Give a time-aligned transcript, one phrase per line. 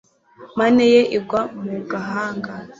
[0.57, 2.51] Mane ye igwa mu gahanga